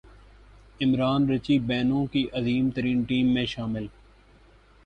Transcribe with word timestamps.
Imran 0.81 1.29
Richie 1.29 1.57
Benaud 1.67 2.05
کی 2.11 2.25
عظیم 2.33 2.69
ترین 2.75 3.03
ٹیم 3.03 3.33
میں 3.33 3.45
شامل 3.45 3.85